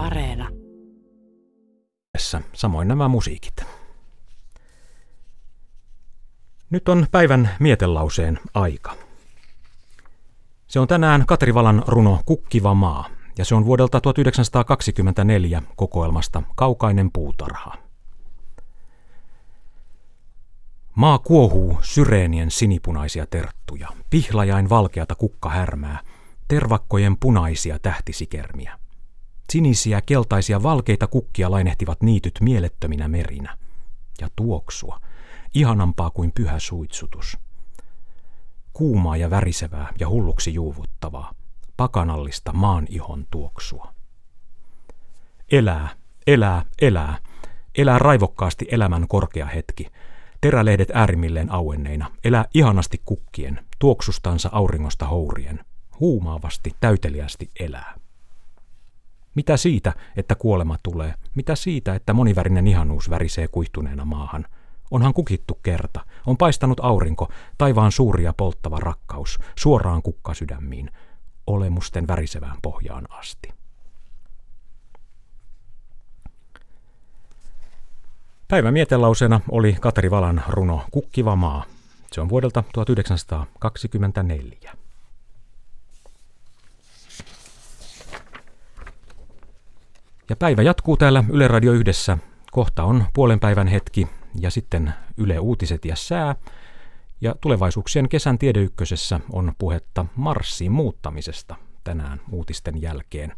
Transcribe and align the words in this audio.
Areena. 0.00 0.48
Samoin 2.52 2.88
nämä 2.88 3.08
musiikit. 3.08 3.54
Nyt 6.70 6.88
on 6.88 7.06
päivän 7.10 7.50
mietelauseen 7.60 8.38
aika. 8.54 8.96
Se 10.66 10.80
on 10.80 10.88
tänään 10.88 11.26
Katri 11.26 11.54
Valan 11.54 11.82
runo 11.86 12.20
Kukkiva 12.26 12.74
maa, 12.74 13.08
ja 13.38 13.44
se 13.44 13.54
on 13.54 13.64
vuodelta 13.64 14.00
1924 14.00 15.62
kokoelmasta 15.76 16.42
Kaukainen 16.56 17.10
puutarha. 17.12 17.74
Maa 20.94 21.18
kuohuu 21.18 21.78
syreenien 21.82 22.50
sinipunaisia 22.50 23.26
terttuja, 23.26 23.88
pihlajain 24.10 24.68
valkeata 24.68 25.14
kukkahärmää, 25.14 26.00
tervakkojen 26.48 27.16
punaisia 27.16 27.78
tähtisikermiä. 27.78 28.79
Sinisiä, 29.50 30.00
keltaisia, 30.00 30.62
valkeita 30.62 31.06
kukkia 31.06 31.50
lainehtivat 31.50 32.02
niityt 32.02 32.38
mielettöminä 32.40 33.08
merinä. 33.08 33.56
Ja 34.20 34.28
tuoksua, 34.36 35.00
ihanampaa 35.54 36.10
kuin 36.10 36.32
pyhä 36.32 36.58
suitsutus. 36.58 37.38
Kuumaa 38.72 39.16
ja 39.16 39.30
värisevää 39.30 39.92
ja 40.00 40.08
hulluksi 40.08 40.54
juuvuttavaa, 40.54 41.34
pakanallista 41.76 42.52
maan 42.52 42.86
ihon 42.88 43.26
tuoksua. 43.30 43.94
Elää, 45.52 45.88
elää, 46.26 46.64
elää, 46.82 47.18
elää 47.78 47.98
raivokkaasti 47.98 48.66
elämän 48.70 49.08
korkea 49.08 49.46
hetki, 49.46 49.86
terälehdet 50.40 50.88
äärimmilleen 50.94 51.52
auenneina, 51.52 52.10
elää 52.24 52.44
ihanasti 52.54 53.02
kukkien, 53.04 53.64
tuoksustansa 53.78 54.48
auringosta 54.52 55.06
hourien, 55.06 55.64
huumaavasti, 56.00 56.72
täyteliästi 56.80 57.50
elää. 57.60 57.99
Mitä 59.34 59.56
siitä, 59.56 59.92
että 60.16 60.34
kuolema 60.34 60.76
tulee? 60.82 61.14
Mitä 61.34 61.54
siitä, 61.54 61.94
että 61.94 62.12
monivärinen 62.12 62.66
ihanuus 62.66 63.10
värisee 63.10 63.48
kuihtuneena 63.48 64.04
maahan? 64.04 64.46
Onhan 64.90 65.14
kukittu 65.14 65.58
kerta, 65.62 66.00
on 66.26 66.36
paistanut 66.36 66.80
aurinko, 66.80 67.28
taivaan 67.58 67.92
suuria 67.92 68.34
polttava 68.36 68.80
rakkaus, 68.80 69.38
suoraan 69.56 70.02
kukkasydämiin, 70.02 70.90
olemusten 71.46 72.08
värisevään 72.08 72.56
pohjaan 72.62 73.06
asti. 73.10 73.48
Päivän 78.48 78.72
mietelauseena 78.72 79.40
oli 79.50 79.76
Katri 79.80 80.10
Valan 80.10 80.42
runo 80.48 80.84
Kukkiva 80.90 81.36
maa. 81.36 81.64
Se 82.12 82.20
on 82.20 82.28
vuodelta 82.28 82.64
1924. 82.72 84.79
Ja 90.30 90.36
päivä 90.36 90.62
jatkuu 90.62 90.96
täällä 90.96 91.24
Yle 91.28 91.48
Radio 91.48 91.72
yhdessä. 91.72 92.18
Kohta 92.52 92.84
on 92.84 93.04
puolen 93.12 93.40
päivän 93.40 93.66
hetki 93.66 94.08
ja 94.40 94.50
sitten 94.50 94.94
Yle 95.16 95.38
Uutiset 95.38 95.84
ja 95.84 95.96
sää. 95.96 96.36
Ja 97.20 97.34
tulevaisuuksien 97.40 98.08
kesän 98.08 98.38
tiedeykkösessä 98.38 99.20
on 99.32 99.52
puhetta 99.58 100.06
Marsin 100.16 100.72
muuttamisesta 100.72 101.56
tänään 101.84 102.20
uutisten 102.30 102.82
jälkeen. 102.82 103.32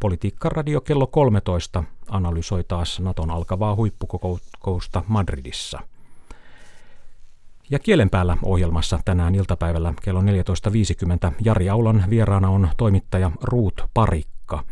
Politiikkaradio 0.00 0.80
kello 0.80 1.06
13 1.06 1.84
analysoi 2.08 2.64
taas 2.64 3.00
Naton 3.00 3.30
alkavaa 3.30 3.74
huippukokousta 3.74 5.02
Madridissa. 5.08 5.80
Ja 7.70 7.78
kielen 7.78 8.10
päällä 8.10 8.36
ohjelmassa 8.42 8.98
tänään 9.04 9.34
iltapäivällä 9.34 9.94
kello 10.02 10.20
14.50 10.20 10.26
Jari 11.44 11.68
Aulan 11.68 12.04
vieraana 12.10 12.50
on 12.50 12.68
toimittaja 12.76 13.30
Ruut 13.42 13.82
Parikka. 13.94 14.64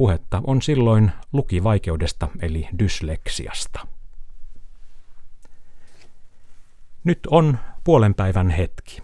Puhetta 0.00 0.42
on 0.46 0.62
silloin 0.62 1.12
lukivaikeudesta 1.32 2.28
eli 2.42 2.68
dysleksiasta. 2.78 3.86
Nyt 7.04 7.18
on 7.30 7.58
puolen 7.84 8.14
päivän 8.14 8.50
hetki. 8.50 9.02